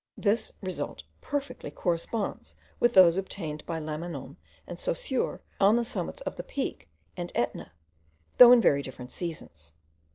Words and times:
This 0.17 0.53
result 0.63 1.03
perfectly 1.21 1.69
corresponds 1.69 2.55
with 2.79 2.95
those 2.95 3.17
obtained 3.17 3.63
by 3.67 3.77
Lamanon 3.79 4.37
and 4.65 4.79
Saussure 4.79 5.41
on 5.59 5.75
the 5.75 5.85
summits 5.85 6.21
of 6.21 6.37
the 6.37 6.43
Peak 6.43 6.89
and 7.15 7.31
Etna, 7.35 7.71
though 8.39 8.51
in 8.51 8.61
very 8.61 8.81
different 8.81 9.11
seasons. 9.11 9.73